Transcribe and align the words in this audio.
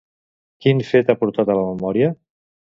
Quin 0.65 0.81
fet 0.93 1.13
ha 1.13 1.17
portat 1.25 1.53
a 1.53 1.59
la 1.61 1.69
memòria? 1.71 2.13